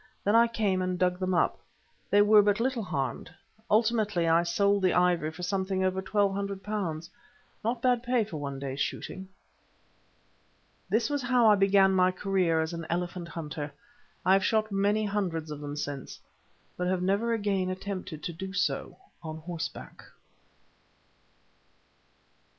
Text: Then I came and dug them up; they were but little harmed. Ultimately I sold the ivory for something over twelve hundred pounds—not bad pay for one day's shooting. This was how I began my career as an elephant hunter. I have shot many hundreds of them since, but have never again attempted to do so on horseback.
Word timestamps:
Then 0.23 0.35
I 0.35 0.47
came 0.47 0.81
and 0.81 0.97
dug 0.97 1.19
them 1.19 1.35
up; 1.35 1.59
they 2.09 2.23
were 2.23 2.41
but 2.41 2.59
little 2.59 2.81
harmed. 2.81 3.29
Ultimately 3.69 4.27
I 4.27 4.41
sold 4.41 4.81
the 4.81 4.93
ivory 4.95 5.29
for 5.29 5.43
something 5.43 5.83
over 5.83 6.01
twelve 6.01 6.33
hundred 6.33 6.63
pounds—not 6.63 7.83
bad 7.83 8.01
pay 8.01 8.23
for 8.23 8.37
one 8.37 8.57
day's 8.57 8.79
shooting. 8.81 9.29
This 10.89 11.07
was 11.07 11.21
how 11.21 11.45
I 11.45 11.53
began 11.53 11.91
my 11.93 12.09
career 12.09 12.61
as 12.61 12.73
an 12.73 12.87
elephant 12.89 13.27
hunter. 13.27 13.71
I 14.25 14.33
have 14.33 14.43
shot 14.43 14.71
many 14.71 15.05
hundreds 15.05 15.51
of 15.51 15.59
them 15.61 15.75
since, 15.75 16.19
but 16.77 16.87
have 16.87 17.03
never 17.03 17.31
again 17.35 17.69
attempted 17.69 18.23
to 18.23 18.33
do 18.33 18.53
so 18.53 18.97
on 19.21 19.37
horseback. 19.37 20.01